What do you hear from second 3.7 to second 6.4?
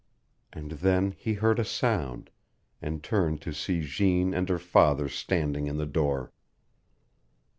Jeanne and her father standing in the door.